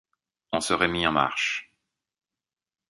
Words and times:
on 0.51 0.61
se 0.61 0.73
remit 0.73 1.05
en 1.05 1.11
marche 1.11 1.71